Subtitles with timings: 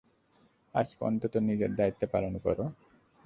[0.75, 2.65] আজকে অন্তত নিজের দায়িত্ব পালন করো!